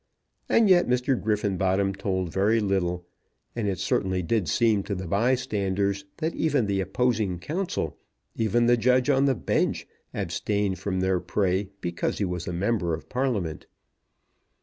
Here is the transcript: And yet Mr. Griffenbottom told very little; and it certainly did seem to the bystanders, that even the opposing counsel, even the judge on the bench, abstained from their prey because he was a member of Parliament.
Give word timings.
And 0.49 0.67
yet 0.67 0.87
Mr. 0.87 1.13
Griffenbottom 1.21 1.93
told 1.93 2.33
very 2.33 2.59
little; 2.59 3.05
and 3.55 3.67
it 3.67 3.77
certainly 3.77 4.23
did 4.23 4.49
seem 4.49 4.81
to 4.85 4.95
the 4.95 5.05
bystanders, 5.05 6.05
that 6.17 6.33
even 6.33 6.65
the 6.65 6.81
opposing 6.81 7.37
counsel, 7.37 7.99
even 8.35 8.65
the 8.65 8.77
judge 8.77 9.11
on 9.11 9.25
the 9.25 9.35
bench, 9.35 9.85
abstained 10.11 10.79
from 10.79 11.01
their 11.01 11.19
prey 11.19 11.69
because 11.81 12.17
he 12.17 12.25
was 12.25 12.47
a 12.47 12.51
member 12.51 12.95
of 12.95 13.09
Parliament. 13.09 13.67